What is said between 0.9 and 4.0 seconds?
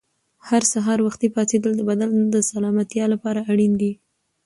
وختي پاڅېدل د بدن د سلامتیا لپاره اړین دي.